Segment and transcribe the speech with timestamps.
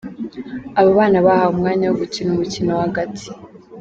[0.79, 3.27] Aba bana bahawe umwanya wo gukina umukino w’agati.